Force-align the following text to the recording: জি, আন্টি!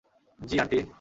জি, 0.39 0.55
আন্টি! 0.59 0.79